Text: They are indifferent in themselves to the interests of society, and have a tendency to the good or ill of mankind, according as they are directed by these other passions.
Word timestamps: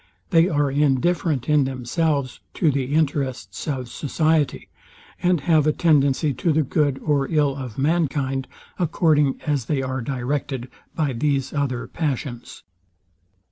They 0.31 0.49
are 0.49 0.71
indifferent 0.71 1.47
in 1.47 1.65
themselves 1.65 2.39
to 2.55 2.71
the 2.71 2.85
interests 2.85 3.67
of 3.67 3.87
society, 3.87 4.67
and 5.21 5.41
have 5.41 5.67
a 5.67 5.71
tendency 5.71 6.33
to 6.33 6.51
the 6.51 6.63
good 6.63 6.97
or 7.05 7.29
ill 7.29 7.55
of 7.55 7.77
mankind, 7.77 8.47
according 8.79 9.39
as 9.45 9.65
they 9.65 9.83
are 9.83 10.01
directed 10.01 10.71
by 10.95 11.13
these 11.13 11.53
other 11.53 11.85
passions. 11.85 12.63